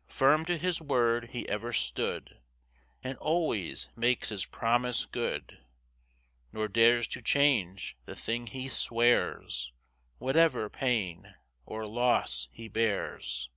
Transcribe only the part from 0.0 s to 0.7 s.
]4 [Firm to